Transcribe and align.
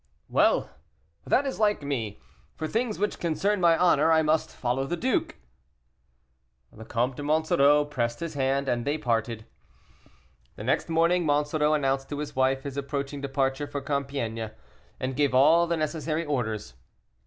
"Well! 0.29 0.71
that 1.27 1.45
is 1.45 1.59
like 1.59 1.83
me; 1.83 2.19
for 2.55 2.67
things 2.67 2.97
which 2.97 3.19
concern 3.19 3.61
my 3.61 3.77
honor 3.77 4.11
I 4.11 4.23
must 4.23 4.49
follow 4.49 4.87
the 4.87 4.97
duke." 4.97 5.35
The 6.73 6.85
Comte 6.85 7.17
de 7.17 7.21
Monsoreau 7.21 7.85
pressed 7.85 8.19
his 8.19 8.33
hand, 8.33 8.67
and 8.67 8.83
they 8.83 8.97
parted. 8.97 9.45
The 10.55 10.63
next 10.63 10.89
morning 10.89 11.23
Monsoreau 11.23 11.75
announced 11.75 12.09
to 12.09 12.17
his 12.17 12.35
wife 12.35 12.63
his 12.63 12.77
approaching 12.77 13.21
departure 13.21 13.67
for 13.67 13.79
Compiègne, 13.79 14.49
and 14.99 15.15
gave 15.15 15.35
all 15.35 15.67
the 15.67 15.77
necessary 15.77 16.25
orders. 16.25 16.73